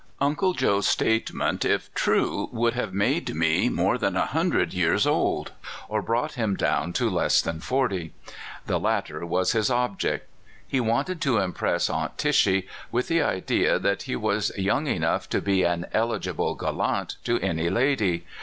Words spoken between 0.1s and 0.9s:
Uncle Joe's